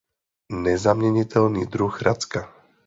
[0.49, 2.49] Nezaměnitelný druh racka.